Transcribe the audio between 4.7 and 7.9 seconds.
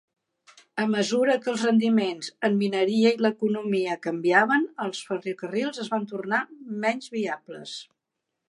els ferrocarrils es van tornar menys viables.